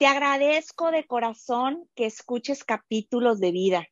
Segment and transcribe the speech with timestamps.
[0.00, 3.86] te agradezco de corazón que escuches capítulos de vida,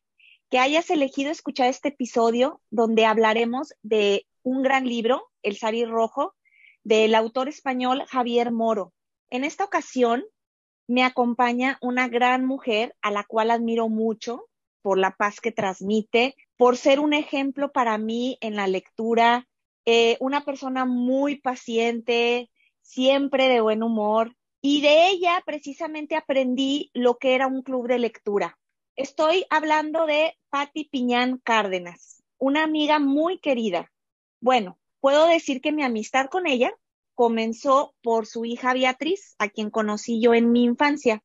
[0.49, 6.33] que hayas elegido escuchar este episodio donde hablaremos de un gran libro, El Sari Rojo,
[6.83, 8.91] del autor español Javier Moro.
[9.29, 10.25] En esta ocasión
[10.87, 14.47] me acompaña una gran mujer a la cual admiro mucho
[14.81, 19.47] por la paz que transmite, por ser un ejemplo para mí en la lectura,
[19.85, 22.49] eh, una persona muy paciente,
[22.81, 27.99] siempre de buen humor, y de ella precisamente aprendí lo que era un club de
[27.99, 28.57] lectura.
[28.95, 33.91] Estoy hablando de Patti Piñán Cárdenas, una amiga muy querida.
[34.41, 36.73] Bueno, puedo decir que mi amistad con ella
[37.15, 41.23] comenzó por su hija Beatriz, a quien conocí yo en mi infancia,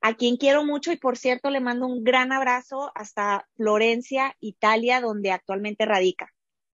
[0.00, 5.00] a quien quiero mucho y por cierto le mando un gran abrazo hasta Florencia, Italia,
[5.00, 6.32] donde actualmente radica.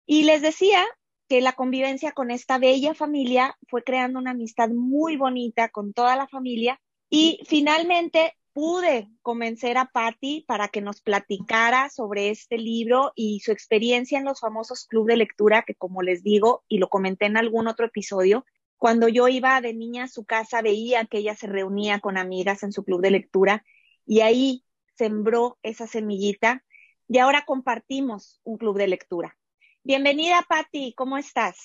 [0.05, 0.85] Y les decía
[1.31, 6.17] que la convivencia con esta bella familia fue creando una amistad muy bonita con toda
[6.17, 13.13] la familia y finalmente pude convencer a Patty para que nos platicara sobre este libro
[13.15, 16.89] y su experiencia en los famosos club de lectura que como les digo y lo
[16.89, 18.43] comenté en algún otro episodio,
[18.75, 22.61] cuando yo iba de niña a su casa veía que ella se reunía con amigas
[22.63, 23.63] en su club de lectura
[24.05, 24.65] y ahí
[24.97, 26.65] sembró esa semillita
[27.07, 29.37] y ahora compartimos un club de lectura.
[29.83, 31.57] Bienvenida, Patti, ¿cómo estás?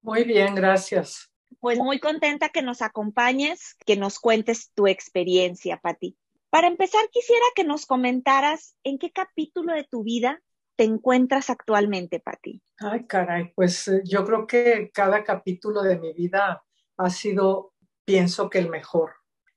[0.00, 1.30] Muy bien, gracias.
[1.60, 6.16] Pues muy contenta que nos acompañes, que nos cuentes tu experiencia, Patti.
[6.48, 10.40] Para empezar, quisiera que nos comentaras en qué capítulo de tu vida
[10.76, 12.62] te encuentras actualmente, Patti.
[12.78, 16.62] Ay, caray, pues eh, yo creo que cada capítulo de mi vida
[16.96, 17.74] ha sido,
[18.06, 19.12] pienso que el mejor.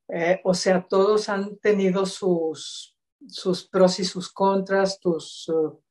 [0.09, 2.97] Eh, o sea, todos han tenido sus,
[3.29, 5.81] sus pros y sus contras, tus, uh,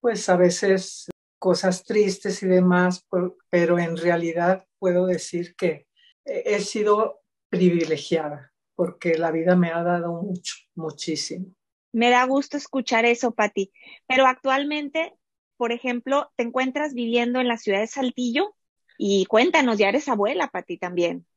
[0.00, 1.08] pues a veces
[1.46, 3.06] cosas tristes y demás,
[3.50, 5.86] pero en realidad puedo decir que
[6.24, 11.46] he sido privilegiada porque la vida me ha dado mucho, muchísimo.
[11.92, 13.72] Me da gusto escuchar eso, Pati.
[14.08, 15.14] Pero actualmente,
[15.56, 18.56] por ejemplo, te encuentras viviendo en la ciudad de Saltillo
[18.98, 21.28] y cuéntanos, ya eres abuela, Pati, también.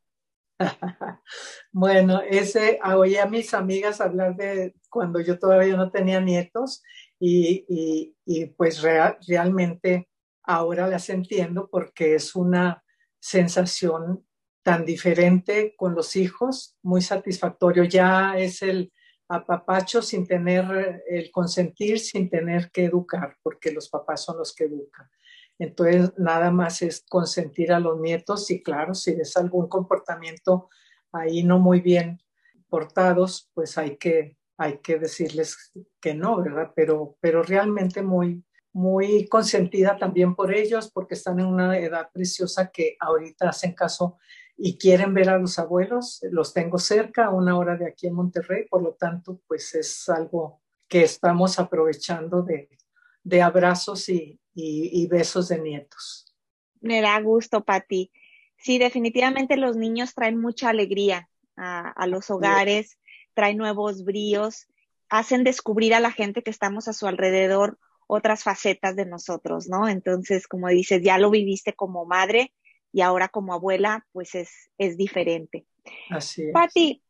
[1.72, 6.81] bueno, ese oí a mis amigas hablar de cuando yo todavía no tenía nietos
[7.19, 8.16] y,
[8.57, 10.09] pues realmente
[10.44, 12.84] ahora las entiendo porque es una
[13.19, 14.25] sensación
[14.63, 17.84] tan diferente con los hijos, muy satisfactorio.
[17.84, 18.91] Ya es el
[19.28, 24.66] apapacho sin tener el consentir, sin tener que educar, porque los papás son los que
[24.66, 25.09] educan.
[25.59, 30.69] Entonces, nada más es consentir a los nietos y claro, si es algún comportamiento
[31.12, 32.22] ahí no muy bien
[32.69, 35.72] portados, pues hay que hay que decirles
[36.02, 36.74] que no, ¿verdad?
[36.75, 38.44] Pero, pero realmente muy,
[38.74, 44.18] muy consentida también por ellos porque están en una edad preciosa que ahorita hacen caso
[44.58, 46.20] y quieren ver a los abuelos.
[46.30, 50.09] Los tengo cerca, a una hora de aquí en Monterrey, por lo tanto, pues es
[50.09, 52.70] algo que estamos aprovechando de,
[53.24, 56.36] de abrazos y, y, besos de nietos.
[56.81, 58.12] Me da gusto, Pati.
[58.58, 62.99] Sí, definitivamente los niños traen mucha alegría a, a los hogares
[63.40, 64.68] trae nuevos bríos,
[65.08, 69.88] hacen descubrir a la gente que estamos a su alrededor otras facetas de nosotros, ¿no?
[69.88, 72.54] Entonces, como dices, ya lo viviste como madre
[72.92, 75.66] y ahora como abuela, pues es, es diferente.
[76.10, 76.52] Así es.
[76.52, 77.02] Pati,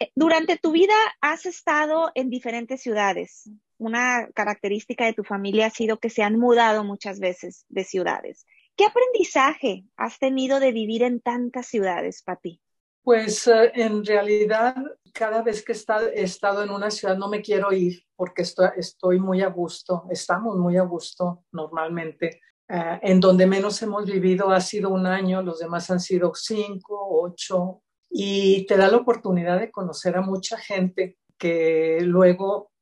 [0.00, 3.48] eh, durante tu vida has estado en diferentes ciudades.
[3.78, 8.46] Una característica de tu familia ha sido que se han mudado muchas veces de ciudades.
[8.74, 12.60] ¿Qué aprendizaje has tenido de vivir en tantas ciudades, Pati?
[13.06, 14.74] Pues eh, en realidad,
[15.12, 19.42] cada vez que he estado en una ciudad no me quiero ir porque estoy, muy
[19.42, 22.40] a gusto, estamos muy a gusto normalmente.
[22.68, 26.98] Eh, en donde menos hemos vivido ha sido un año, los demás han sido cinco,
[27.22, 27.80] ocho,
[28.10, 32.72] y te da la oportunidad de conocer a mucha gente que luego,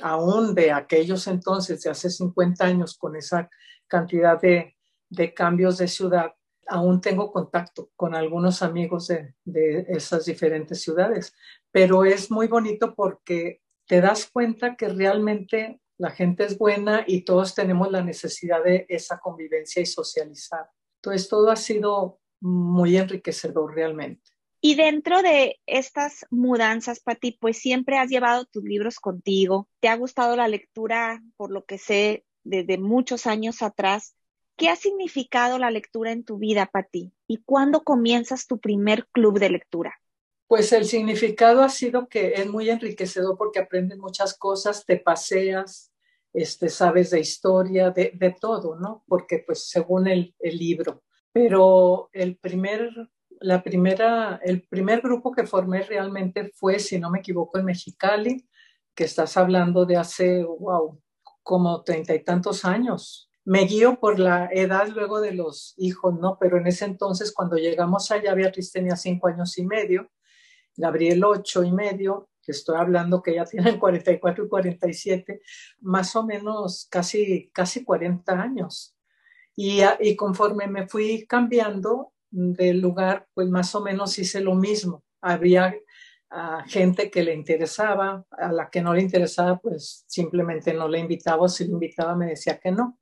[0.00, 3.50] aún de aquellos entonces, de hace 50 años, con esa
[3.86, 6.32] cantidad de cambios de ciudad,
[6.68, 11.34] aún tengo contacto con algunos amigos de, esas diferentes ciudades,
[11.70, 17.22] pero es muy bonito porque te das cuenta que realmente la gente es buena y
[17.22, 20.68] todos tenemos la necesidad de esa convivencia y socializar.
[21.02, 24.30] Entonces todo ha sido muy enriquecedor realmente.
[24.60, 29.68] Y dentro de estas mudanzas, Pati, pues siempre has llevado tus libros contigo.
[29.80, 34.15] Te ha gustado la lectura, por lo que sé, desde muchos años atrás.
[34.56, 37.12] ¿Qué ha significado la lectura en tu vida, Pati?
[37.26, 39.94] ¿Y cuándo comienzas tu primer club de lectura?
[40.48, 45.92] Pues el significado ha sido que es muy enriquecedor porque aprendes muchas cosas, te paseas,
[46.32, 49.04] este, sabes de historia, de, todo, ¿no?
[49.08, 51.02] Porque pues según el, el libro.
[51.32, 52.90] Pero el primer
[53.40, 58.48] la primera, el primer grupo que formé realmente fue, si no me equivoco, en Mexicali,
[58.94, 61.00] que estás hablando de hace, wow,
[61.42, 63.30] como treinta y tantos años.
[63.46, 66.36] Me guío por la edad luego de los hijos, ¿no?
[66.40, 70.10] Pero en ese entonces, cuando llegamos allá, Beatriz tenía cinco años y medio,
[70.76, 75.40] Gabriel ocho y medio, que estoy hablando que ya tienen 44 y 47,
[75.78, 78.96] más o menos casi, casi 40 años.
[79.54, 85.04] Y, conforme me fui cambiando, del lugar, pues más o menos hice lo mismo.
[85.22, 85.72] Había
[86.30, 90.98] ah, gente que le interesaba, a la que no le interesaba, pues simplemente no le
[90.98, 92.98] invitaba, si le invitaba me decía que no.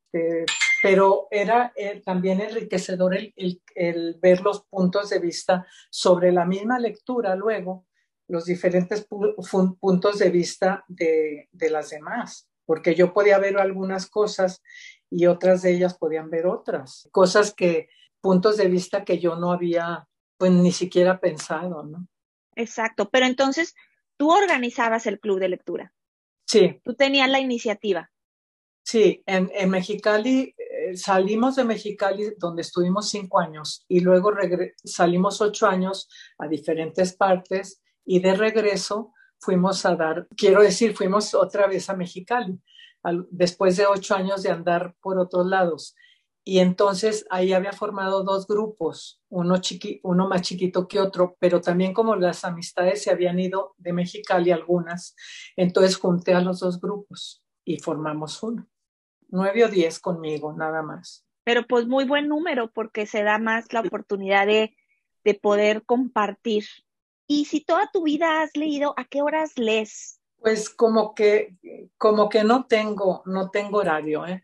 [0.82, 7.34] Pero era eh, también enriquecedor el, ver los puntos de vista sobre la misma lectura
[7.34, 7.86] luego,
[8.28, 14.62] los diferentes puntos de vista de, de las demás, porque yo podía ver algunas cosas
[15.10, 17.88] y otras de ellas podían ver otras, cosas que
[18.20, 20.08] puntos de vista que yo no había,
[20.38, 22.08] pues ni siquiera pensado, ¿no?
[22.56, 23.74] Exacto, pero entonces
[24.16, 25.92] tú organizabas el club de lectura.
[26.46, 26.80] Sí.
[26.84, 28.10] Tú tenías la iniciativa.
[28.84, 34.30] Sí, en, en Mexicali eh, salimos de Mexicali donde estuvimos cinco años y luego
[34.84, 36.08] salimos ocho años
[36.38, 41.96] a diferentes partes y de regreso fuimos a dar, quiero decir, fuimos otra vez a
[41.96, 42.60] Mexicali
[43.30, 45.94] después de ocho años de andar por otros lados.
[46.46, 51.62] Y entonces ahí había formado dos grupos, uno, chiqui, uno más chiquito que otro, pero
[51.62, 55.16] también como las amistades se habían ido de Mexicali algunas,
[55.56, 58.68] entonces junté a los dos grupos y formamos uno.
[59.28, 61.24] Nueve o diez conmigo, nada más.
[61.44, 64.76] Pero pues muy buen número porque se da más la oportunidad de,
[65.24, 66.64] de poder compartir.
[67.26, 70.20] Y si toda tu vida has leído, ¿a qué horas lees?
[70.38, 71.56] Pues como que,
[71.96, 74.42] como que no tengo, no tengo horario, ¿eh?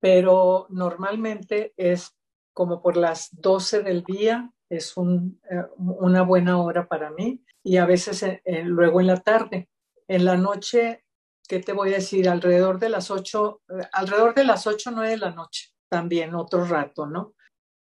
[0.00, 2.16] pero normalmente es
[2.52, 7.76] como por las 12 del día, es un, eh, una buena hora para mí, y
[7.76, 9.68] a veces eh, eh, luego en la tarde.
[10.08, 11.04] En la noche,
[11.46, 12.28] ¿qué te voy a decir?
[12.28, 13.62] Alrededor de las 8,
[13.92, 17.34] alrededor de las 8, 9 de la noche, también otro rato, ¿no?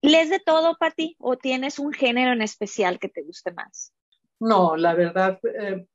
[0.02, 3.92] ¿Lees de todo, Pati, o tienes un género en especial que te guste más?
[4.38, 5.40] No, la verdad,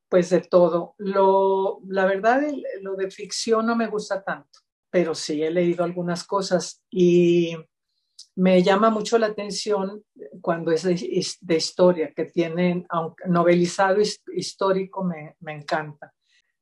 [0.08, 0.96] pues de todo.
[0.98, 2.42] Lo, la verdad,
[2.82, 7.56] lo de ficción no me gusta tanto pero sí he leído algunas cosas y
[8.36, 10.04] me llama mucho la atención
[10.42, 13.98] cuando es de, historia, que tienen, aunque novelizado
[14.34, 16.14] histórico, me, me, encanta.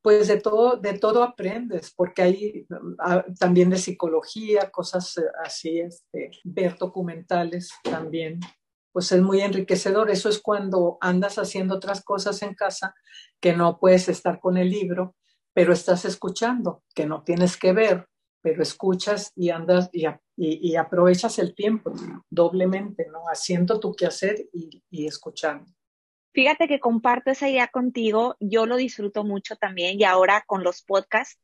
[0.01, 2.67] Pues de todo, de todo aprendes, porque hay
[2.99, 8.39] ah, también de psicología, cosas así, este, ver documentales también,
[8.94, 10.09] pues es muy enriquecedor.
[10.09, 12.95] Eso es cuando andas haciendo otras cosas en casa
[13.41, 15.15] que no puedes estar con el libro,
[15.53, 18.07] pero estás escuchando, que no tienes que ver,
[18.41, 21.91] pero escuchas y andas y, aprovechas el tiempo
[22.29, 23.23] doblemente, ¿no?
[23.25, 25.76] Haciendo tu quehacer y escuchando.
[26.37, 30.83] Fíjate que comparto esa idea contigo, yo lo disfruto mucho también y ahora con los
[30.83, 31.41] podcasts,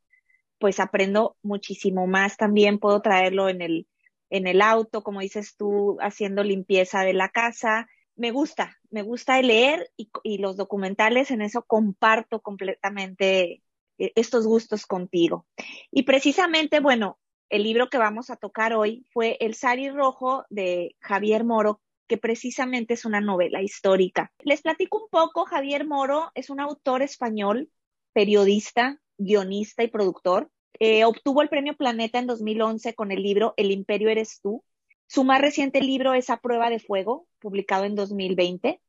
[0.60, 3.88] pues aprendo muchísimo más también, puedo traerlo en el,
[4.30, 7.88] en el auto, como dices tú, haciendo limpieza de la casa.
[8.14, 13.64] Me gusta, me gusta leer y, y los documentales, en eso comparto completamente
[13.98, 15.44] eh, estos gustos contigo.
[15.90, 20.94] Y precisamente, bueno, el libro que vamos a tocar hoy fue El Sari Rojo de
[21.00, 24.32] Javier Moro, que precisamente es una novela histórica.
[24.40, 27.70] Les platico un poco, Javier Moro es un autor español,
[28.12, 30.50] periodista, guionista y productor.
[30.78, 34.64] Eh, obtuvo el premio Planeta en 2011 con el libro El Imperio Eres tú.
[35.06, 38.80] Su más reciente libro es A Prueba de Fuego, publicado en 2020.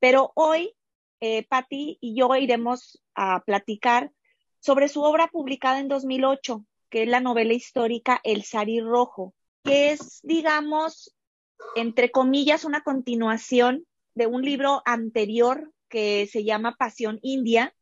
[0.00, 0.74] Pero hoy,
[1.20, 4.12] eh, y yo iremos a platicar
[4.60, 9.34] sobre su obra publicada en 2008, que es la novela histórica El Sari Rojo,
[9.64, 11.14] que es, digamos,
[11.74, 17.74] entre comillas, una continuación de un libro anterior que se llama Pasión India.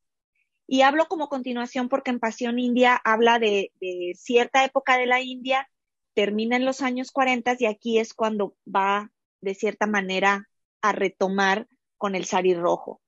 [0.66, 3.72] Y hablo como continuación porque en Pasión India habla de,
[4.14, 5.68] cierta época de la India,
[6.14, 10.48] termina en los años 40 y aquí es cuando va de cierta manera
[10.82, 13.00] a retomar con el sari rojo.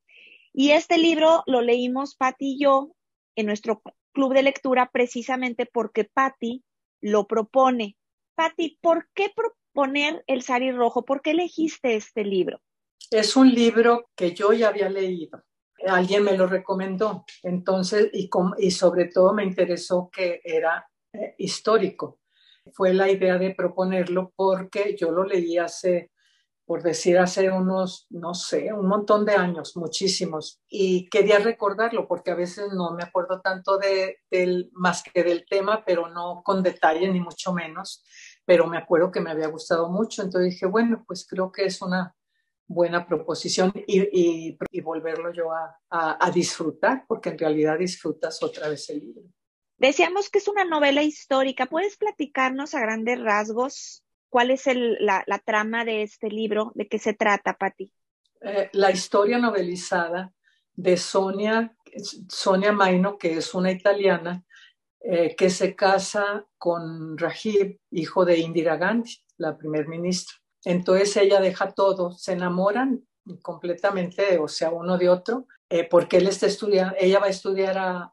[0.52, 2.92] Y este libro lo leímos Pati y yo
[3.36, 3.82] en nuestro
[4.12, 6.64] club de lectura precisamente porque Patti
[7.00, 7.96] lo propone.
[8.34, 9.30] Patti, ¿por qué
[9.78, 11.04] proponer el sari rojo?
[11.04, 12.60] ¿Por qué elegiste este libro?
[13.12, 15.44] Es un libro que yo ya había leído.
[15.86, 17.24] Alguien me lo recomendó.
[17.44, 22.18] Entonces, y, y sobre todo me interesó que era eh, histórico.
[22.72, 26.10] Fue la idea de proponerlo porque yo lo leí hace
[26.68, 30.60] por decir hace unos, no sé, un montón de años, muchísimos.
[30.68, 35.46] Y quería recordarlo porque a veces no me acuerdo tanto de, del, más que del
[35.48, 38.04] tema, pero no con detalle ni mucho menos.
[38.48, 40.22] Pero me acuerdo que me había gustado mucho.
[40.22, 42.14] Entonces dije, bueno, pues creo que es una
[42.66, 48.68] buena proposición y, y, volverlo yo a, a, a disfrutar, porque en realidad disfrutas otra
[48.68, 49.22] vez el libro.
[49.76, 51.66] Decíamos que es una novela histórica.
[51.66, 56.72] ¿Puedes platicarnos a grandes rasgos ¿Cuál es la, trama de este libro?
[56.74, 57.90] ¿De qué se trata, Patti?
[58.42, 60.32] Eh, la historia novelizada
[60.74, 61.74] de Sonia,
[62.28, 64.44] Sonia Maino, que es una italiana,
[65.00, 70.34] eh, que se casa con Rajiv, hijo de Indira Gandhi, la primer ministra.
[70.64, 73.06] Entonces ella deja todo, se enamoran
[73.42, 77.76] completamente, o sea, uno de otro, eh, porque él está estudiando, ella va a estudiar
[77.78, 78.12] a,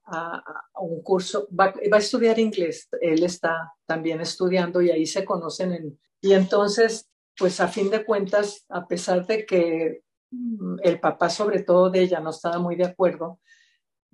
[0.79, 5.73] un curso, va, a estudiar inglés, él está también estudiando y ahí se conocen.
[5.73, 11.29] En, y entonces, pues a fin de cuentas, a pesar de que mm, el papá
[11.29, 13.39] sobre todo de ella no estaba muy de acuerdo,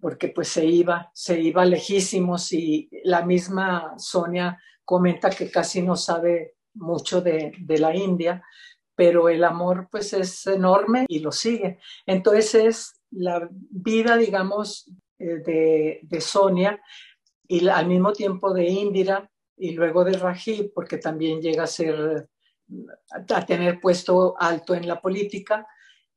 [0.01, 5.96] porque pues se iba, se iba lejísimos y la misma Sonia comenta que casi no
[5.96, 8.43] sabe mucho de, de la India,
[8.96, 11.79] pero el amor pues es enorme y lo sigue.
[12.05, 14.89] Entonces es la vida, digamos,
[15.22, 16.81] eh, de, Sonia
[17.48, 22.27] y al mismo tiempo de Indira y luego de Rajiv, porque también llega a ser,
[23.10, 25.67] a tener puesto alto en la política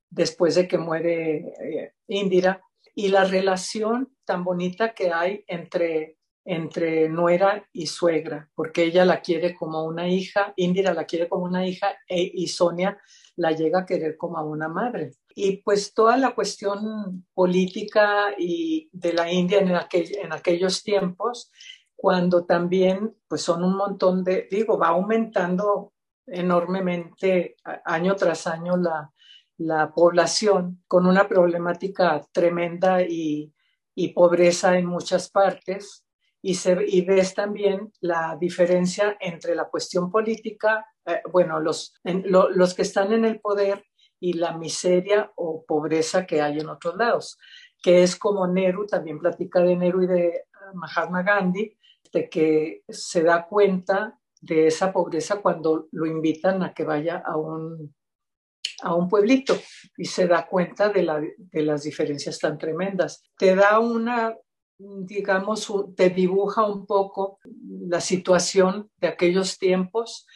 [0.08, 2.62] después de que muere eh, Indira,
[2.94, 9.20] y la relación tan bonita que hay entre, entre nuera y suegra, porque ella la
[9.20, 12.98] quiere como una hija, Indira la quiere como una hija e, y Sonia
[13.36, 15.12] la llega a querer como a una madre.
[15.34, 21.50] Y pues toda la cuestión política y de la India en, en aquellos tiempos,
[21.96, 25.92] cuando también pues son un montón de, digo, va aumentando
[26.26, 29.10] enormemente año tras año la,
[29.58, 33.52] la población con una problemática tremenda y,
[33.94, 36.04] y pobreza en muchas partes.
[36.42, 42.74] Y, se, y ves también la diferencia entre la cuestión política, eh, bueno, los, los
[42.74, 43.82] que están en el poder
[44.20, 47.38] y la miseria o pobreza que hay en otros lados,
[47.82, 50.44] que es como Nehru, también platica de Nehru y de
[50.74, 51.76] Mahatma Gandhi,
[52.12, 57.36] de que se da cuenta de esa pobreza cuando lo invitan a que vaya a
[57.36, 57.94] un,
[58.84, 59.56] a un pueblito
[59.96, 63.22] y se da cuenta de, la, de las diferencias tan tremendas.
[63.36, 64.36] Te da una,
[64.78, 67.38] digamos, te dibuja un poco
[67.88, 70.26] la situación de aquellos tiempos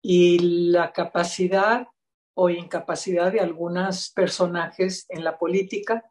[0.00, 1.86] y la capacidad
[2.34, 6.04] o incapacidad de algunos personajes en la política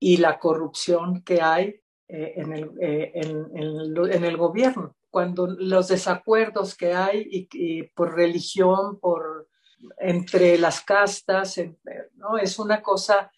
[0.00, 4.96] y la corrupción que hay eh, en, el, eh, en, el, gobierno.
[5.10, 9.47] Cuando los desacuerdos que hay y, por religión, por
[9.98, 11.60] entre las castas,
[12.14, 12.38] ¿no?
[12.38, 13.30] es una cosa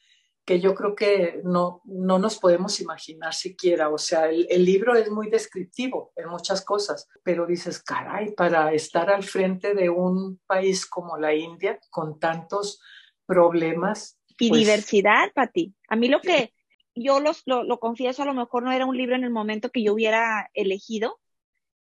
[0.44, 3.88] que yo creo que no, no nos podemos imaginar siquiera.
[3.88, 8.72] O sea, el, el, libro es muy descriptivo en muchas cosas, pero dices, caray, para
[8.72, 12.80] estar al frente de un país como la India, con tantos
[13.26, 14.18] problemas.
[14.38, 15.72] Y pues diversidad, Pati.
[15.88, 16.52] A mí lo que
[16.96, 19.70] yo los, lo, lo confieso, a lo mejor no era un libro en el momento
[19.70, 21.20] que yo hubiera elegido.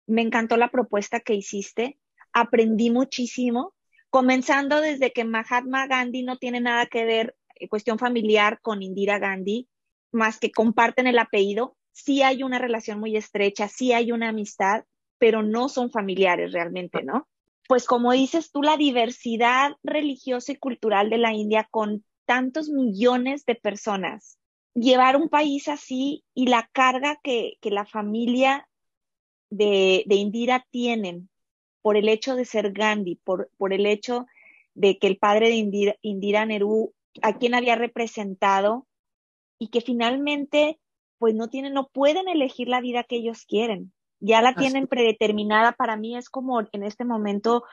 [0.06, 1.98] Me encantó la propuesta que hiciste.
[2.32, 3.73] Aprendí muchísimo,
[4.14, 9.18] comenzando desde que Mahatma Gandhi no tiene nada que ver eh, cuestión familiar con Indira
[9.18, 9.68] Gandhi,
[10.12, 14.84] más que comparten el apellido, sí hay una relación muy estrecha, sí hay una amistad,
[15.18, 17.26] pero no son familiares realmente, ¿no?
[17.66, 23.44] Pues como dices tú, la diversidad religiosa y cultural de la India con tantos millones
[23.46, 24.38] de personas,
[24.74, 28.68] llevar un país así y la carga que, la familia
[29.50, 31.30] de, de, Indira tienen
[31.84, 34.26] por el hecho de ser Gandhi, por, por el hecho
[34.72, 38.86] de que el padre de Indira, Indira Nehru a quién había representado
[39.58, 40.80] y que finalmente
[41.18, 43.92] pues no tienen, no pueden elegir la vida que ellos quieren.
[44.18, 45.72] Ya la tienen predeterminada.
[45.72, 47.64] Para mí es como en este momento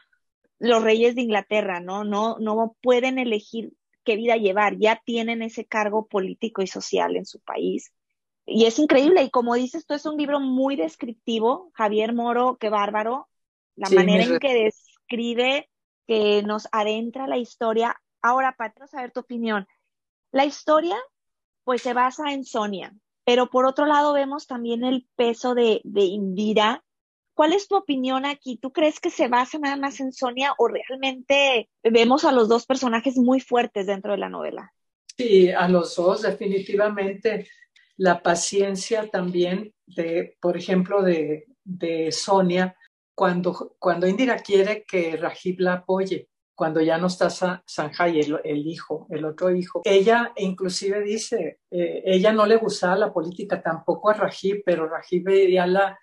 [0.59, 2.03] los reyes de Inglaterra, ¿no?
[2.03, 3.71] No, no pueden elegir
[4.03, 4.77] qué vida llevar.
[4.77, 7.93] Ya tienen ese cargo político y social en su país.
[8.45, 9.23] Y es increíble.
[9.23, 11.71] Y como dices, esto es un libro muy descriptivo.
[11.75, 13.29] Javier Moro, qué bárbaro.
[13.75, 15.69] La manera en que describe,
[16.07, 19.67] que nos adentra la historia Ahora, para saber tu opinión.
[20.31, 20.95] La historia,
[21.63, 22.93] pues se basa en Sonia,
[23.25, 26.83] pero por otro lado vemos también el peso de, de Indira
[27.33, 28.57] ¿Cuál es tu opinión aquí?
[28.57, 32.65] ¿Tú crees que se basa nada más en Sonia o realmente vemos a los dos
[32.65, 34.73] personajes muy fuertes dentro de la novela?
[35.17, 37.47] Sí, a los dos definitivamente.
[37.97, 42.75] La paciencia también de, por ejemplo, de, de Sonia,
[43.15, 47.29] cuando, cuando Indira quiere que Rajib la apoye, cuando ya no está
[47.65, 49.81] Sanjay, el, hijo, el otro hijo.
[49.83, 55.23] Ella inclusive dice, eh, ella no le gustaba la política tampoco a Rajib, pero Rajib
[55.23, 55.97] veía la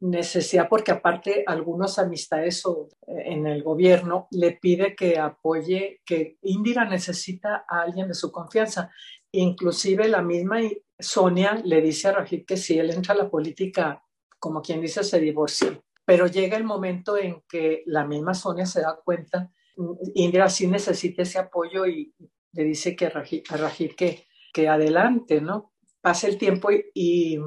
[0.00, 6.38] necesidad, porque aparte algunas amistades o, eh, en el gobierno le pide que apoye, que
[6.42, 8.90] Indira necesita a alguien de su confianza.
[9.32, 10.60] Inclusive la misma
[10.96, 14.02] Sonia le dice a Rajib que si él entra a la política,
[14.38, 15.80] como quien dice, se divorcia.
[16.04, 19.50] Pero llega el momento en que la misma Sonia se da cuenta,
[20.14, 22.14] Indira sí necesita ese apoyo y
[22.52, 25.72] le dice que a Rajib, que, que adelante, ¿no?
[26.00, 27.38] Pasa el tiempo y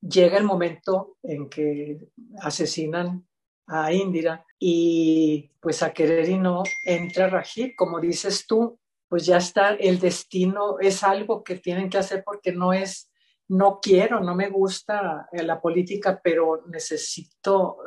[0.00, 1.98] llega el momento en que
[2.40, 3.26] asesinan
[3.66, 8.78] a Indira y pues a querer y no entra Rajib, como dices tú,
[9.08, 13.10] pues ya está, el destino es algo que tienen que hacer porque no es,
[13.48, 17.78] no quiero, no me gusta la política, pero necesito,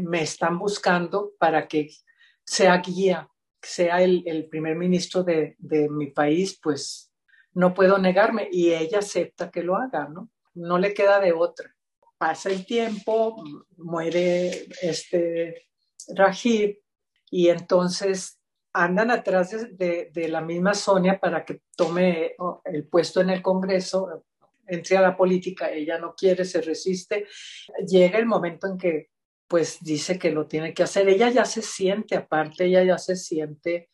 [0.00, 1.90] me están buscando para que
[2.44, 3.28] sea guía,
[3.60, 7.12] sea el, primer ministro de, de mi país, pues
[7.52, 10.30] no puedo negarme y ella acepta que lo haga, ¿no?
[10.54, 11.74] no le queda de otra.
[12.16, 13.42] Pasa el tiempo,
[13.76, 15.66] muere este
[16.14, 16.78] Rajib
[17.30, 18.40] y entonces
[18.72, 24.24] andan atrás de, la misma Sonia para que tome oh, el puesto en el Congreso,
[24.66, 27.26] entre a la política, ella no quiere, se resiste.
[27.86, 29.08] Llega el momento en que
[29.46, 31.08] pues dice que lo tiene que hacer.
[31.08, 33.88] Ella ya se siente, aparte, ella ya se siente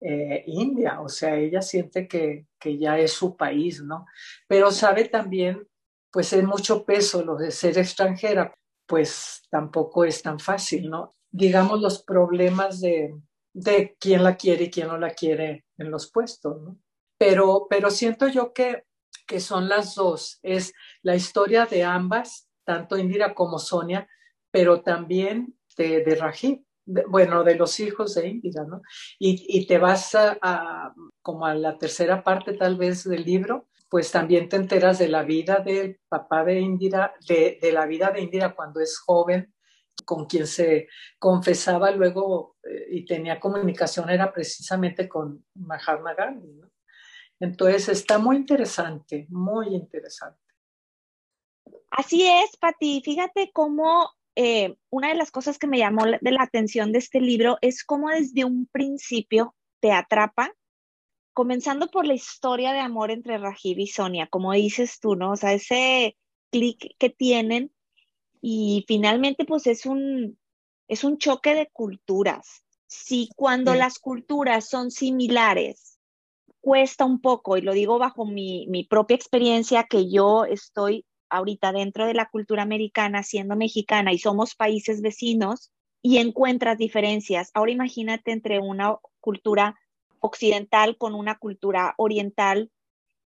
[0.00, 4.06] eh, India, o sea, ella siente que, que ya es su país, ¿no?
[4.48, 5.66] Pero sabe también
[6.14, 8.54] pues es mucho peso lo de ser extranjera,
[8.86, 11.10] pues tampoco es tan fácil, ¿no?
[11.28, 13.16] Digamos los problemas de,
[13.52, 16.78] de quién la quiere y quién no la quiere en los puestos, ¿no?
[17.18, 18.84] Pero, pero siento yo que,
[19.26, 24.08] que son las dos, es la historia de ambas, tanto Indira como Sonia,
[24.50, 28.82] pero también de, de Rajib, bueno, de los hijos de Indira, ¿no?
[29.18, 34.10] Y, y te vas a, como a la tercera parte tal vez del libro, pues
[34.10, 38.54] también te enteras de la vida del papá de Indira, de, la vida de Indira
[38.54, 39.54] cuando es joven,
[40.04, 46.60] con quien se confesaba luego eh, y tenía comunicación era precisamente con Mahatma Gandhi.
[47.44, 50.40] Entonces está muy interesante, muy interesante.
[51.90, 53.02] Así es, Pati.
[53.04, 57.20] Fíjate cómo eh, una de las cosas que me llamó de la atención de este
[57.20, 60.52] libro es cómo desde un principio te atrapa
[61.34, 65.32] comenzando por la historia de amor entre Rajiv y Sonia, como dices tú, ¿no?
[65.32, 66.16] O sea, ese
[66.50, 67.72] clic que tienen
[68.40, 70.38] y finalmente pues es un,
[70.88, 72.64] es un choque de culturas.
[72.86, 75.93] Si cuando las culturas son similares,
[76.64, 81.72] cuesta un poco, y lo digo bajo mi, mi propia experiencia, que yo estoy ahorita
[81.72, 87.50] dentro de la cultura americana, siendo mexicana, y somos países vecinos, y encuentras diferencias.
[87.52, 89.78] Ahora imagínate entre una cultura
[90.20, 92.70] occidental con una cultura oriental,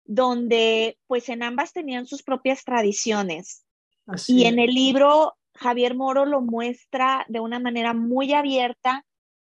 [0.06, 3.65] donde pues en ambas tenían sus propias tradiciones.
[4.28, 9.06] y en el libro Javier Moro lo muestra de una manera muy abierta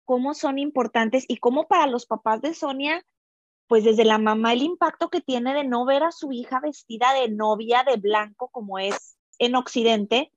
[0.04, 3.04] cómo son importantes y cómo para los papás de Sonia,
[3.72, 7.14] pues desde la mamá el impacto que tiene de no ver a su hija vestida
[7.14, 10.30] de novia de blanco como es en Occidente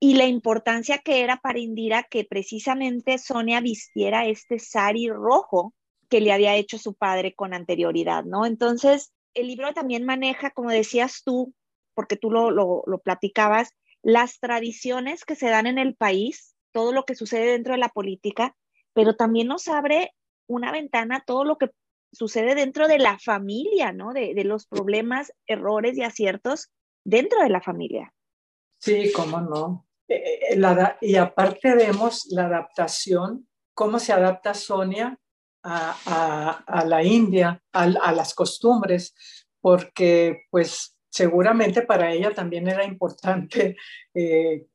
[0.00, 5.74] y la importancia que era para Indira que precisamente Sonia vistiera este sari rojo
[6.08, 8.46] que le había hecho su padre con anterioridad, ¿no?
[8.46, 11.54] Entonces, el libro también maneja, como decías tú,
[11.94, 17.04] porque tú lo, lo, platicabas, las tradiciones que se dan en el país, todo lo
[17.04, 18.56] que sucede dentro de la política,
[18.92, 20.16] pero también nos abre
[20.48, 21.70] una ventana todo lo que
[22.12, 24.12] sucede dentro de la familia, ¿no?
[24.12, 26.70] De, los problemas, errores y aciertos
[27.04, 28.12] dentro de la familia.
[28.78, 29.86] Sí, cómo no.
[30.08, 35.18] Eh, eh, y aparte vemos la adaptación, cómo se adapta Sonia
[35.64, 39.14] a, la India, a, las costumbres,
[39.60, 43.76] porque pues seguramente para ella también era importante,
[44.14, 44.66] eh,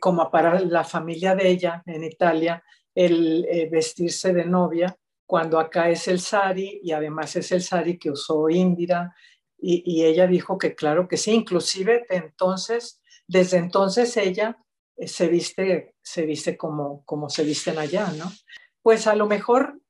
[0.00, 2.62] como para la familia de ella en Italia,
[2.94, 4.94] el eh, vestirse de novia,
[5.32, 9.16] cuando acá es el sari y además es el sari que usó Indira.
[9.56, 14.58] Y, ella dijo que claro que sí, inclusive entonces, desde entonces ella
[14.94, 18.30] eh, se viste, se viste como, como se visten allá, ¿no?
[18.82, 19.80] Pues a lo mejor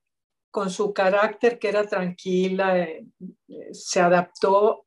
[0.53, 3.05] con su carácter que era tranquila, eh,
[3.73, 4.87] se adaptó,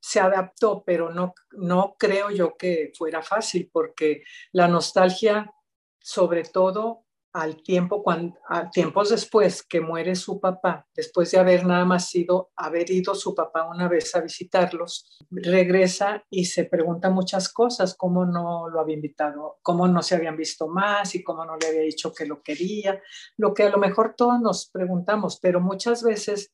[0.00, 5.52] se adaptó, pero no, no creo yo que fuera fácil porque la nostalgia
[5.98, 11.64] sobre todo al tiempo, cuando, a tiempos después que muere su papá, después de haber
[11.64, 17.10] nada más sido, haber ido su papá una vez a visitarlos, regresa y se pregunta
[17.10, 21.44] muchas cosas, cómo no lo había invitado, cómo no se habían visto más y cómo
[21.44, 23.00] no le había dicho que lo quería,
[23.36, 26.52] lo que a lo mejor todos nos preguntamos, pero muchas veces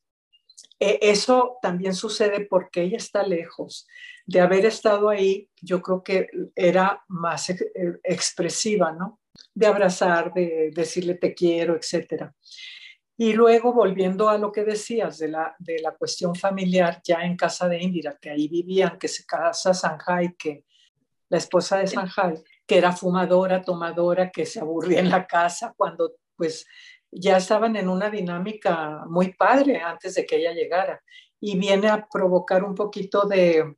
[0.78, 3.86] eh, eso también sucede porque ella está lejos.
[4.26, 7.58] De haber estado ahí, yo creo que era más eh,
[8.02, 9.20] expresiva, ¿no?
[9.54, 12.34] de abrazar, de decirle te quiero, etcétera.
[13.18, 17.36] Y luego, volviendo a lo que decías de la, de la cuestión familiar, ya en
[17.36, 20.64] casa de Indira, que ahí vivían, que se casa Sanjay, que
[21.30, 22.34] la esposa de Sanjay,
[22.66, 26.66] que era fumadora, tomadora, que se aburría en la casa cuando pues
[27.10, 31.02] ya estaban en una dinámica muy padre antes de que ella llegara.
[31.40, 33.76] Y viene a provocar un poquito de,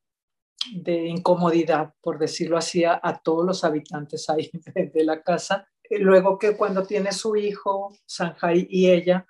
[0.73, 4.51] de incomodidad, por decirlo así, a, todos los habitantes ahí
[4.95, 5.69] de, la casa.
[5.91, 9.27] Luego que cuando tiene su hijo, Sanjay y ella,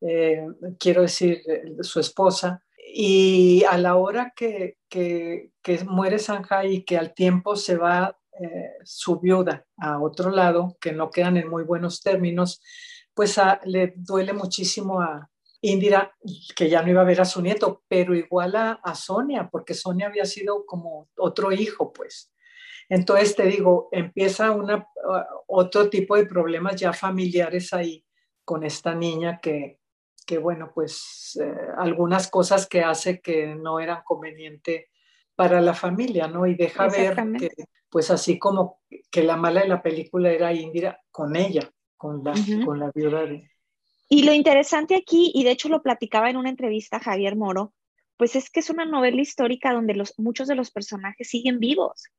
[0.00, 0.46] eh,
[0.78, 2.62] quiero decir, eh, su esposa,
[2.94, 5.50] y a la hora que, que,
[5.86, 10.92] muere Sanjay y que al tiempo se va eh, su viuda a otro lado, que
[10.92, 12.60] no quedan en muy buenos términos,
[13.14, 15.30] pues le duele muchísimo a,
[15.64, 16.12] Indira,
[16.56, 20.08] que ya no iba a ver a su nieto, pero igual a, Sonia, porque Sonia
[20.08, 22.32] había sido como otro hijo, pues.
[22.88, 28.04] Entonces te digo, empieza una, uh, otro tipo de problemas ya familiares ahí
[28.44, 29.78] con esta niña que,
[30.26, 34.90] que bueno, pues eh, algunas cosas que hace que no eran conveniente
[35.36, 36.44] para la familia, ¿no?
[36.44, 37.50] Y deja ver que,
[37.88, 38.80] pues así como
[39.12, 43.26] que la mala de la película era Indira con ella, con la, con la viuda
[43.26, 43.51] de,
[44.12, 47.72] y lo interesante aquí, y de hecho lo platicaba en una entrevista a Javier Moro,
[48.18, 52.10] pues es que es una novela histórica donde los, muchos de los personajes siguen vivos,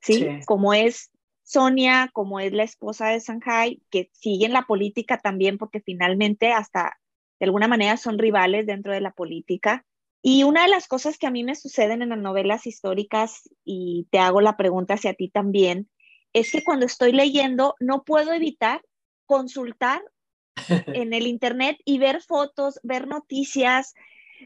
[0.00, 0.26] ¿sí?
[0.46, 1.10] Como es
[1.42, 6.96] Sonia, como es la esposa de Sanjay, que siguen la política también porque finalmente hasta
[7.38, 9.84] de alguna manera son rivales dentro de la política.
[10.22, 14.08] Y una de las cosas que a mí me suceden en las novelas históricas, y
[14.10, 15.90] te hago la pregunta hacia ti también,
[16.32, 18.80] es que cuando estoy leyendo no puedo evitar
[19.26, 20.00] consultar
[20.68, 23.94] en el Internet y ver fotos, ver noticias,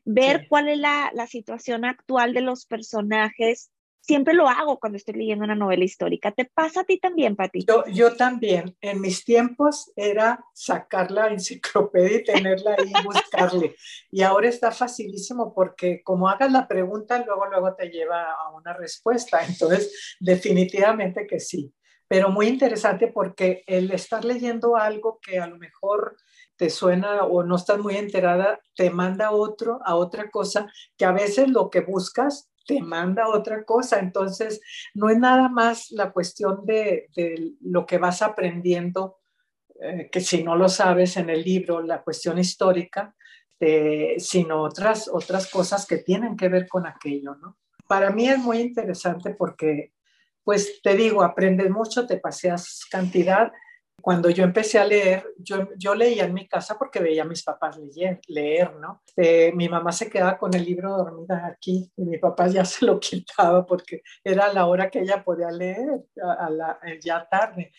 [0.04, 3.70] ver cuál es la, situación actual de los personajes.
[4.02, 6.32] Siempre lo hago cuando estoy leyendo una novela histórica.
[6.32, 7.66] ¿Te pasa a ti también, Pati?
[7.68, 8.74] Yo, yo también.
[8.80, 13.76] En mis tiempos era sacar la enciclopedia y tenerla ahí y buscarle.
[14.10, 18.72] Y ahora está facilísimo porque como hagas la pregunta, luego, luego te lleva a una
[18.72, 19.44] respuesta.
[19.46, 21.72] Entonces, definitivamente que sí
[22.10, 26.16] pero muy interesante porque el estar leyendo algo que a lo mejor
[26.56, 30.66] te suena o no estás muy enterada, te manda otro, a otra cosa,
[30.98, 34.00] que a veces lo que buscas te manda otra cosa.
[34.00, 34.60] Entonces,
[34.92, 37.06] no es nada más la cuestión de,
[37.60, 39.18] lo que vas aprendiendo,
[39.80, 43.14] eh, que si no lo sabes en el libro, la cuestión histórica,
[43.60, 47.58] eh, sino otras, otras cosas que tienen que ver con aquello, ¿no?
[47.86, 49.92] Para mí es muy interesante porque
[50.44, 53.52] pues te digo, aprendes mucho, te paseas cantidad.
[54.00, 57.42] Cuando yo empecé a leer, yo, yo leía en mi casa porque veía a mis
[57.42, 59.02] papás leer, leer ¿no?
[59.16, 62.86] Eh, mi mamá se quedaba con el libro dormida aquí y mi papá ya se
[62.86, 67.72] lo quitaba porque era la hora que ella podía leer, a, la, ya tarde.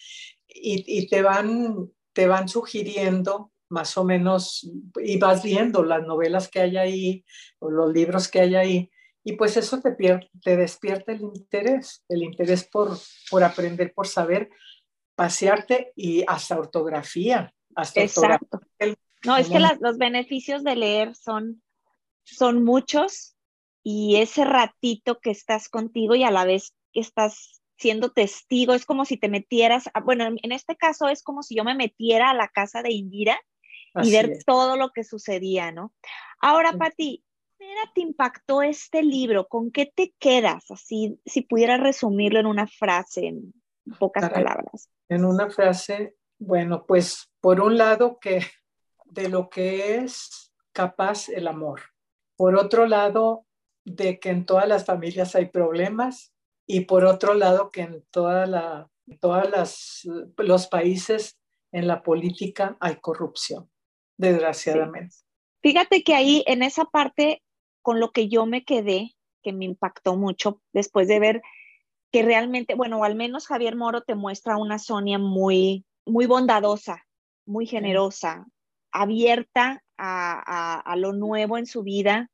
[0.47, 4.69] Y, y, te, van, te van sugiriendo más o menos,
[5.01, 7.25] y vas viendo las novelas que hay ahí
[7.59, 8.90] o los libros que hay ahí,
[9.23, 9.95] y pues eso te,
[10.43, 12.97] te despierta el interés, el interés por,
[13.29, 14.49] por aprender, por saber,
[15.15, 17.53] pasearte y hasta ortografía.
[17.75, 18.59] Hasta Exacto.
[19.23, 21.61] No, es que los beneficios de leer son,
[22.23, 23.35] son muchos
[23.83, 28.85] y ese ratito que estás contigo y a la vez que estás siendo testigo, es
[28.85, 32.35] como si te metieras, bueno, en este caso es como si yo me metiera a
[32.35, 33.39] la casa de Indira
[34.01, 35.93] y ver todo lo que sucedía, ¿no?
[36.39, 37.23] Ahora, Pati,
[37.61, 39.47] manera te impactó este libro?
[39.47, 40.69] ¿Con qué te quedas?
[40.71, 43.53] Así, si pudieras resumirlo en una frase, en
[43.99, 44.89] pocas palabras.
[45.09, 48.41] En una frase, bueno, pues por un lado que
[49.05, 51.81] de lo que es capaz el amor.
[52.35, 53.45] Por otro lado,
[53.83, 56.33] de que en todas las familias hay problemas
[56.65, 60.05] y por otro lado que en toda la, todas
[60.37, 61.39] los países
[61.71, 63.69] en la política hay corrupción,
[64.17, 65.15] desgraciadamente.
[65.61, 67.43] Fíjate que ahí en esa parte
[67.81, 71.41] con lo que yo me quedé, que me impactó mucho después de ver
[72.11, 77.05] que realmente, bueno, al menos Javier Moro te muestra una Sonia muy, muy bondadosa,
[77.45, 78.45] muy generosa,
[78.91, 82.29] abierta a, lo nuevo en su vida,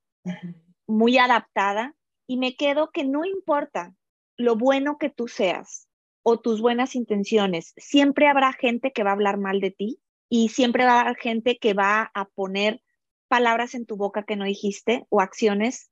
[0.87, 1.93] muy adaptada,
[2.25, 3.93] y me quedo que no importa
[4.37, 5.87] lo bueno que tú seas
[6.23, 10.49] o tus buenas intenciones, siempre habrá gente que va a hablar mal de ti y
[10.49, 12.81] siempre va a haber gente que va a poner
[13.27, 15.91] palabras en tu boca que no dijiste o acciones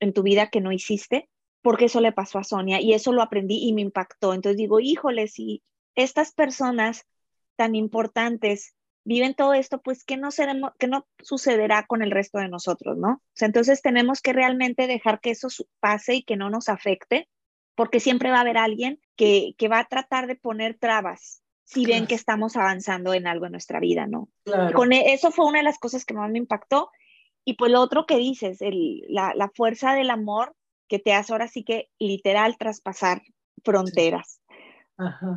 [0.00, 1.28] en tu vida que no hiciste,
[1.62, 4.34] porque eso le pasó a Sonia y eso lo aprendí y me impactó.
[4.34, 5.62] Entonces digo, híjole, si
[5.94, 7.06] estas personas
[7.56, 12.38] tan importantes viven todo esto, pues ¿qué no, seremos, qué no sucederá con el resto
[12.38, 13.22] de nosotros, no?
[13.40, 15.48] entonces tenemos que realmente dejar que eso
[15.80, 17.28] pase y que no nos afecte,
[17.74, 21.86] porque siempre va a haber alguien que, que va a tratar de poner trabas si
[21.86, 24.28] ven que estamos avanzando en algo en nuestra vida, ¿no?
[24.74, 26.90] Con e, eso fue una de las cosas que más me impactó.
[27.44, 30.54] Y pues lo otro que dices, el, la, la, fuerza del amor
[30.88, 33.22] que te hace ahora sí que literal traspasar
[33.64, 34.40] fronteras.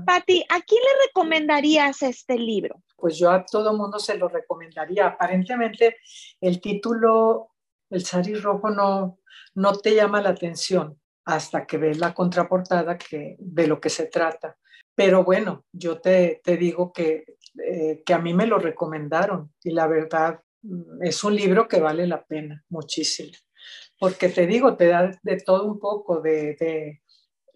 [0.06, 2.84] Pati, ¿a quién le recomendarías este libro?
[2.96, 5.08] Pues yo a todo mundo se lo recomendaría.
[5.08, 5.98] Aparentemente
[6.42, 7.52] el título,
[7.90, 9.20] El Sari Rojo, no,
[9.56, 14.06] no te llama la atención hasta que ves la contraportada que, de lo que se
[14.06, 14.58] trata.
[14.96, 17.26] Pero bueno, yo te, te digo que,
[17.64, 21.80] eh, que a mí me lo recomendaron y la verdad mm, es un libro que
[21.80, 23.32] vale la pena muchísimo.
[24.00, 27.02] Porque te digo, te da de todo un poco, de, de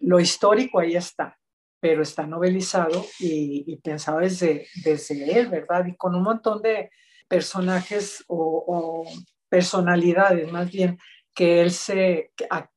[0.00, 1.38] lo histórico ahí está,
[1.80, 5.86] pero está novelizado y, pensado desde, desde él, ¿verdad?
[5.86, 6.90] Y con un montón de
[7.28, 9.06] personajes o,
[9.48, 10.96] personalidades más bien
[11.34, 12.68] que él se, a,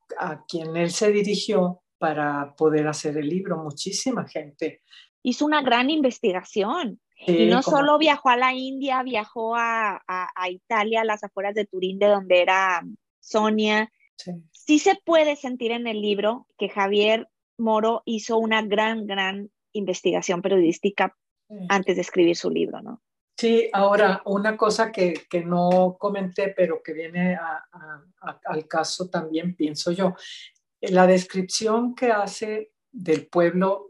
[0.48, 4.82] quien él se dirigió para poder hacer el libro, muchísima gente.
[5.22, 7.00] Hizo una gran investigación.
[7.26, 11.64] y no solo viajó a la India, viajó a, a, Italia, a las afueras de
[11.64, 12.84] Turín, de donde era
[13.20, 13.90] Sonia.
[14.16, 14.32] Sí.
[14.52, 14.78] sí.
[14.80, 21.16] se puede sentir en el libro que Javier Moro hizo una gran, gran investigación periodística
[21.70, 23.00] antes de escribir su libro, ¿no?
[23.36, 27.38] Sí, ahora una cosa que, que no comenté, pero que viene
[28.44, 30.14] al caso también, pienso yo,
[30.90, 33.88] la descripción que hace del pueblo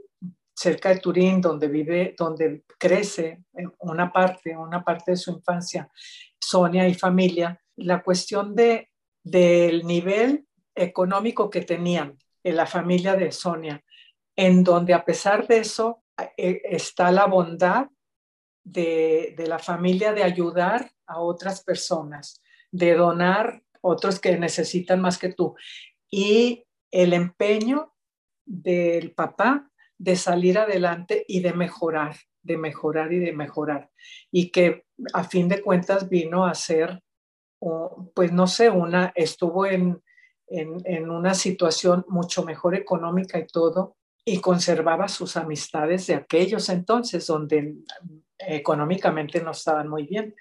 [0.54, 3.44] cerca de Turín, donde vive, donde crece
[3.80, 5.90] una parte, una parte de su infancia,
[6.38, 8.90] Sonia y familia, la cuestión de,
[9.22, 13.82] del nivel económico que tenían en la familia de Sonia,
[14.36, 16.04] en donde a pesar de eso
[16.36, 17.86] eh, está la bondad
[18.62, 25.32] de, la familia de ayudar a otras personas, de donar otros que necesitan más que
[25.32, 25.54] tú.
[26.10, 27.92] Y el empeño
[28.46, 33.90] del papá de salir adelante y de mejorar, de mejorar y de mejorar.
[34.30, 37.02] Y que a fin de cuentas vino a ser,
[38.14, 40.00] pues no sé, una, estuvo en,
[40.46, 47.26] en, una situación mucho mejor económica y todo, y conservaba sus amistades de aquellos entonces
[47.26, 47.74] donde
[48.38, 50.36] económicamente no estaban muy bien.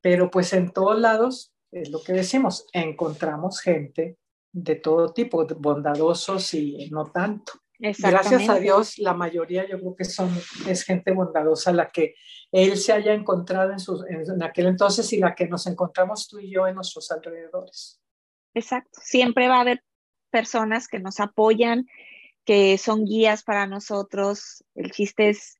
[0.00, 4.18] Pero pues en todos lados, es lo que decimos, encontramos gente
[4.56, 7.52] de todo tipo, bondadosos y no tanto.
[7.78, 10.30] Gracias a Dios, la mayoría yo creo que son,
[10.66, 12.14] es gente bondadosa la que
[12.50, 16.38] él se haya encontrado en, sus, en aquel entonces y la que nos encontramos tú
[16.38, 18.00] y yo en nuestros alrededores.
[18.54, 18.98] Exacto.
[19.02, 19.84] Siempre va a haber
[20.30, 21.86] personas que nos apoyan,
[22.46, 24.64] que son guías para nosotros.
[24.74, 25.58] El chiste es,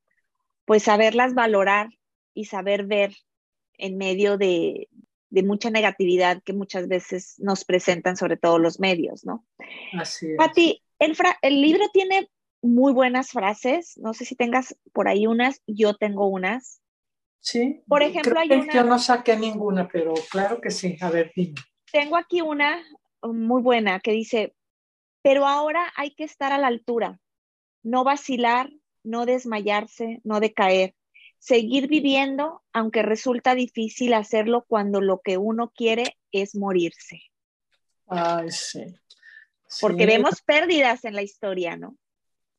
[0.65, 1.91] pues, saberlas valorar
[2.33, 3.15] y saber ver
[3.75, 4.89] en medio de,
[5.31, 9.45] mucha negatividad que muchas veces nos presentan, sobre todo los medios, ¿no?
[9.99, 10.37] Así es.
[10.37, 12.29] Pati, el, el libro tiene
[12.63, 13.99] muy buenas frases.
[13.99, 16.81] No sé si tengas por ahí unas, yo tengo unas.
[17.41, 17.83] Sí.
[17.87, 18.73] Por ejemplo, hay una.
[18.73, 20.97] Yo no saqué ninguna, pero claro que sí.
[21.01, 21.55] A ver, dime
[21.97, 22.85] tengo aquí una
[23.23, 24.55] muy buena que dice,
[25.23, 27.19] pero ahora hay que estar a la altura,
[27.83, 28.71] no vacilar,
[29.03, 30.95] no desmayarse, no decaer,
[31.39, 37.23] seguir viviendo, aunque resulta difícil hacerlo cuando lo que uno quiere es morirse.
[38.07, 38.85] Ay, sí.
[39.81, 41.97] Porque vemos pérdidas en la historia, ¿no?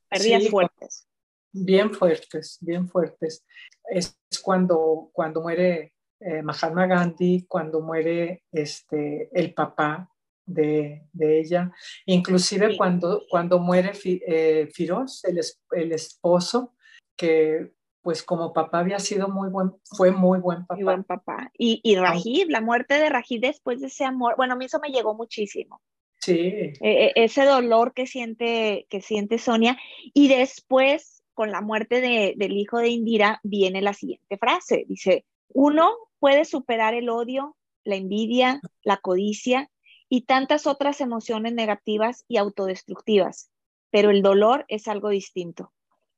[0.10, 1.08] Pérdidas fuertes.
[1.52, 3.46] Bien fuertes, bien fuertes.
[3.90, 10.10] Es cuando, cuando muere eh, Mahatma Gandhi, cuando muere este, el papá
[10.46, 11.72] de, ella,
[12.06, 16.76] inclusive cuando, cuando muere eh, Firoz, el, el, esposo,
[17.16, 17.74] que
[18.08, 20.82] pues como papá había sido muy buen, fue muy buen papá.
[20.82, 21.52] buen papá.
[21.58, 24.80] Y, y Rajiv, la muerte de Rajiv después de ese amor, bueno, a mí eso
[24.80, 25.82] me llegó muchísimo.
[26.22, 26.32] Sí.
[26.32, 29.78] E, e, ese dolor que siente, que siente Sonia.
[30.14, 34.86] Y después, con la muerte de, del hijo de Indira, viene la siguiente frase.
[34.88, 39.70] Dice, uno puede superar el odio, la envidia, la codicia
[40.08, 43.52] y tantas otras emociones negativas y autodestructivas,
[43.92, 45.74] pero el dolor es algo distinto.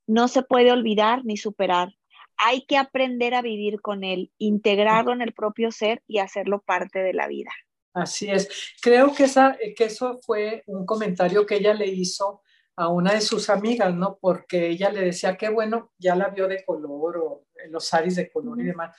[0.10, 1.94] No se puede olvidar ni superar.
[2.36, 6.98] Hay que aprender a vivir con él, integrarlo en el propio ser y hacerlo parte
[6.98, 7.52] de la vida.
[7.94, 8.50] Así es.
[8.82, 12.42] Creo que, esa, que eso fue un comentario que ella le hizo
[12.76, 14.18] a una de sus amigas, ¿no?
[14.20, 18.32] Porque ella le decía que bueno, ya la vio de color o los saris de
[18.32, 18.98] color y demás,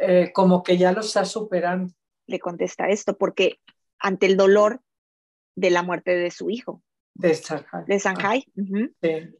[0.00, 1.92] eh, como que ya lo está superando.
[2.28, 3.58] Le contesta esto, porque
[3.98, 4.80] ante el dolor
[5.56, 6.84] de la muerte de su hijo.
[7.14, 8.44] De Shanghai.
[8.54, 9.36] De sí.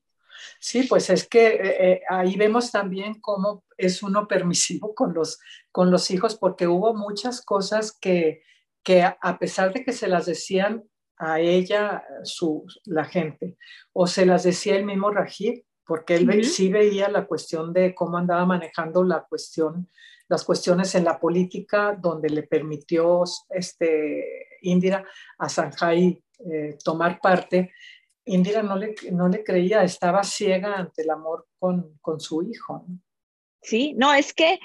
[0.88, 5.38] Pues es que eh, eh, ahí vemos también cómo es uno permisivo con los,
[5.72, 8.42] con los hijos, porque hubo muchas cosas que,
[8.82, 10.84] que a pesar de que se las decían
[11.16, 13.56] a ella su, la gente,
[13.92, 18.16] o se las decía el mismo Rajib, porque él sí veía la cuestión de cómo
[18.16, 19.90] andaba manejando la cuestión,
[20.28, 25.04] las cuestiones en la política, donde le permitió este, Indira
[25.36, 27.72] a Sanjay eh, tomar parte.
[28.30, 32.86] Indira no le, no le creía, estaba ciega ante el amor con, con su hijo.
[33.60, 34.60] Sí, no, es que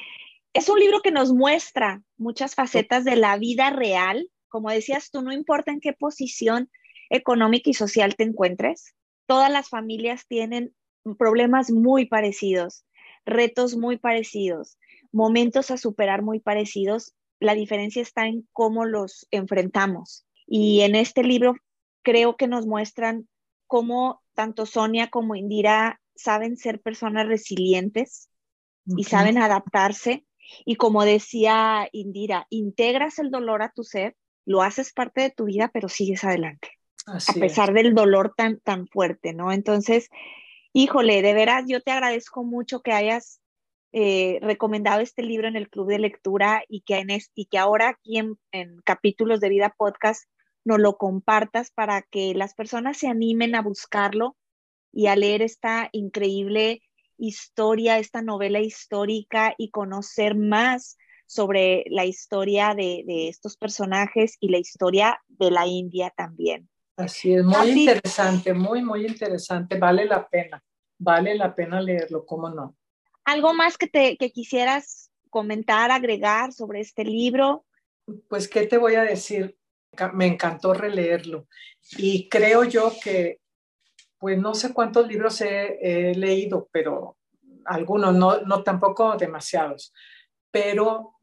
[0.54, 4.30] es un libro que nos muestra muchas facetas de la vida real.
[4.50, 6.70] Como decías tú, no importa en qué posición
[7.10, 8.94] económica y social te encuentres,
[9.26, 10.76] todas las familias tienen
[11.18, 12.86] problemas muy parecidos,
[13.26, 14.78] retos muy parecidos,
[15.12, 17.16] momentos a superar muy parecidos.
[17.40, 20.26] La diferencia está en cómo los enfrentamos.
[20.46, 21.56] Y en este libro
[22.04, 23.28] creo que nos muestran
[23.68, 28.30] cómo tanto Sonia como Indira saben ser personas resilientes
[28.86, 30.26] y saben adaptarse.
[30.66, 35.46] Y como decía Indira, integras el dolor a tu ser, lo haces parte de tu
[35.46, 36.70] vida, pero sigues adelante,
[37.08, 39.52] a pesar del dolor tan, tan fuerte, ¿no?
[39.52, 40.10] Entonces,
[40.72, 43.42] híjole, de veras, yo te agradezco mucho que hayas
[43.92, 47.90] eh, recomendado este libro en el club de lectura y que, en y que ahora
[47.90, 50.30] aquí en, en capítulos de vida podcast
[50.66, 54.36] nos lo compartas para que las personas se animen a buscarlo
[54.92, 56.82] y a leer esta increíble
[57.18, 60.98] historia, esta novela histórica y conocer más
[61.28, 66.70] sobre la historia de, estos personajes y la historia de la India también.
[66.98, 70.64] Así es, muy interesante, muy, muy interesante, vale la pena,
[70.98, 72.76] vale la pena leerlo, ¿cómo no?
[73.26, 77.66] ¿Algo más que, te, que quisieras comentar, agregar sobre este libro?
[78.30, 79.58] Pues, ¿qué te voy a decir?
[80.14, 81.48] Me encantó releerlo
[81.98, 83.40] y creo yo que
[84.18, 87.18] pues no sé cuántos libros he, leído, pero
[87.66, 89.94] algunos, no, no tampoco demasiados,
[90.52, 91.16] pero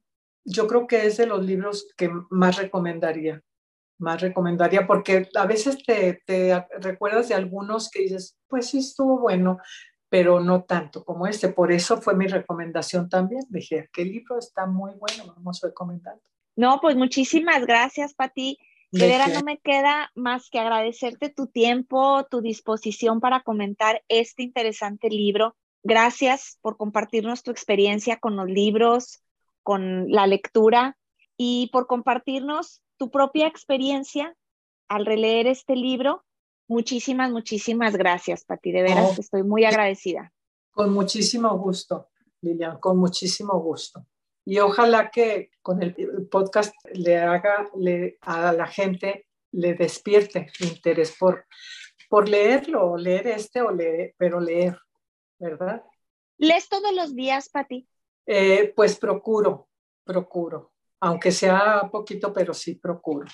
[0.45, 3.43] yo creo que es de los libros que más recomendaría,
[3.99, 6.21] más recomendaría, porque a veces te,
[6.81, 9.59] recuerdas de algunos que dices, pues sí estuvo bueno,
[10.09, 11.49] pero no tanto como este.
[11.49, 13.45] Por eso fue mi recomendación también.
[13.49, 16.23] Dije, qué libro está muy bueno, vamos recomendando.
[16.57, 18.59] No, pues muchísimas gracias, Pati.
[18.91, 24.43] De veras no me queda más que agradecerte tu tiempo, tu disposición para comentar este
[24.43, 25.57] interesante libro.
[25.83, 29.23] Gracias por compartirnos tu experiencia con los libros,
[29.63, 30.99] con la lectura
[31.39, 34.37] y por compartirnos tu propia experiencia
[34.89, 36.23] al releer este libro.
[36.69, 38.73] Muchísimas, muchísimas gracias, Pati.
[38.73, 40.35] De veras, estoy muy agradecida.
[40.71, 42.11] Con muchísimo gusto,
[42.43, 44.07] Lilian, con muchísimo gusto.
[44.45, 45.95] Y ojalá que con el
[46.31, 51.47] podcast le haga le, a la gente, le despierte interés por,
[52.09, 54.79] por leerlo, leer este o leer, pero leer,
[55.39, 55.83] ¿verdad?
[56.39, 57.87] ¿Lees todos los días, Pati?
[58.27, 59.69] Eh, pues procuro,
[60.05, 63.27] procuro, aunque sea poquito, pero sí procuro.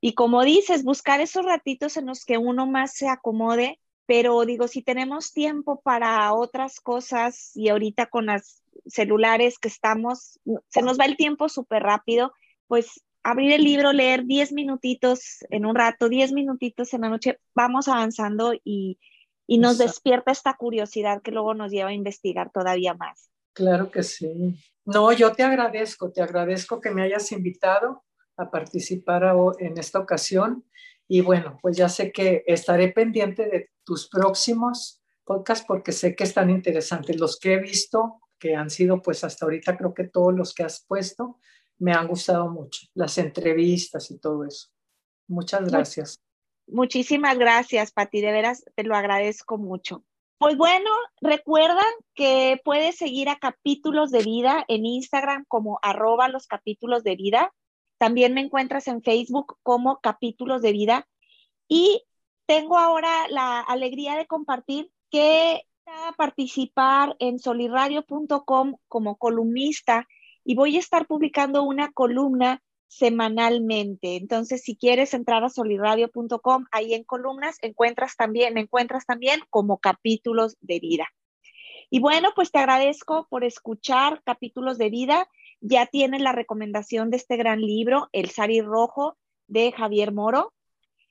[0.00, 4.68] Y como dices, buscar esos ratitos en los que uno más se acomode, pero digo,
[4.68, 10.98] si tenemos tiempo para otras cosas y ahorita con las celulares que estamos, se nos
[10.98, 12.32] va el tiempo súper rápido,
[12.66, 17.38] pues abrir el libro, leer 10 minutitos en un rato, 10 minutitos en la noche,
[17.54, 18.98] vamos avanzando y,
[19.46, 23.30] y nos despierta esta curiosidad que luego nos lleva a investigar todavía más.
[23.52, 24.56] Claro que sí.
[24.84, 28.02] No, yo te agradezco, te agradezco que me hayas invitado
[28.36, 29.24] a participar
[29.58, 30.64] en esta ocasión
[31.06, 36.24] y bueno, pues ya sé que estaré pendiente de tus próximos podcasts porque sé que
[36.24, 37.20] están interesantes.
[37.20, 40.64] Los que he visto que han sido pues hasta ahorita creo que todos los que
[40.64, 41.38] has puesto
[41.78, 44.68] me han gustado mucho, las entrevistas y todo eso.
[45.28, 46.20] Muchas gracias.
[46.66, 50.04] Muchísimas gracias, Pati, de veras te lo agradezco mucho.
[50.38, 51.84] Pues bueno, recuerda
[52.16, 57.54] que puedes seguir a Capítulos de Vida en Instagram como arroba los capítulos de vida.
[57.98, 61.08] También me encuentras en Facebook como Capítulos de Vida.
[61.68, 62.02] Y
[62.46, 70.06] tengo ahora la alegría de compartir que a participar en soliradio.com como columnista
[70.44, 74.16] y voy a estar publicando una columna semanalmente.
[74.16, 80.56] Entonces, si quieres entrar a soliradio.com, ahí en columnas encuentras también, encuentras también como capítulos
[80.60, 81.08] de vida.
[81.90, 85.28] Y bueno, pues te agradezco por escuchar capítulos de vida.
[85.60, 89.16] Ya tienes la recomendación de este gran libro, El Sari Rojo,
[89.46, 90.52] de Javier Moro.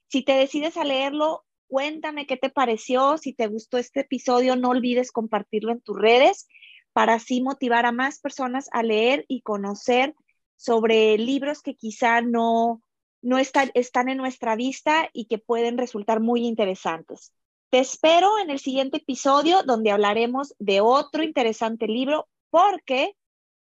[0.07, 3.17] Si te decides a leerlo, Cuéntame qué te pareció.
[3.17, 6.49] Si te gustó este episodio, no olvides compartirlo en tus redes
[6.91, 10.13] para así motivar a más personas a leer y conocer
[10.57, 12.81] sobre libros que quizá no,
[13.21, 17.31] no están, están en nuestra vista y que pueden resultar muy interesantes.
[17.69, 23.15] Te espero en el siguiente episodio donde hablaremos de otro interesante libro porque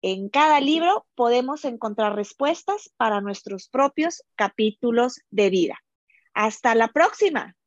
[0.02, 5.78] en cada libro podemos encontrar respuestas para nuestros propios capítulos de vida.
[6.32, 7.57] Hasta la próxima.